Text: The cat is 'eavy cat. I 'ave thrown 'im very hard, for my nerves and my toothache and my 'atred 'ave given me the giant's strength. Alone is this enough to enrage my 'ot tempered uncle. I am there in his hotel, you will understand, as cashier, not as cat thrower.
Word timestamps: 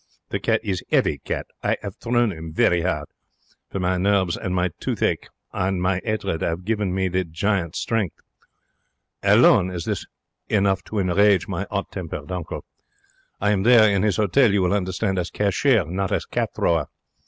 The 0.29 0.39
cat 0.39 0.61
is 0.63 0.81
'eavy 0.89 1.19
cat. 1.23 1.45
I 1.61 1.77
'ave 1.83 1.95
thrown 2.01 2.33
'im 2.33 2.51
very 2.53 2.81
hard, 2.81 3.07
for 3.69 3.79
my 3.79 3.97
nerves 3.97 4.35
and 4.35 4.55
my 4.55 4.71
toothache 4.79 5.27
and 5.53 5.79
my 5.79 5.99
'atred 5.99 6.41
'ave 6.41 6.63
given 6.63 6.91
me 6.91 7.07
the 7.07 7.23
giant's 7.23 7.77
strength. 7.81 8.15
Alone 9.21 9.69
is 9.69 9.85
this 9.85 10.07
enough 10.49 10.83
to 10.85 10.97
enrage 10.97 11.47
my 11.47 11.67
'ot 11.69 11.91
tempered 11.91 12.31
uncle. 12.31 12.65
I 13.39 13.51
am 13.51 13.61
there 13.61 13.87
in 13.95 14.01
his 14.01 14.17
hotel, 14.17 14.51
you 14.51 14.63
will 14.63 14.73
understand, 14.73 15.19
as 15.19 15.29
cashier, 15.29 15.85
not 15.85 16.11
as 16.11 16.25
cat 16.25 16.49
thrower. 16.55 16.87